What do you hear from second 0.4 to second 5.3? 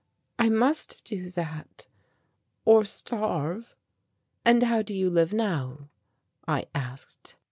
must do that or starve." "And how do you